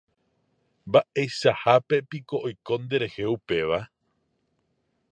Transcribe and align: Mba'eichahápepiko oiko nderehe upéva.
Mba'eichahápepiko 0.87 2.35
oiko 2.47 2.73
nderehe 2.81 3.23
upéva. 3.35 3.79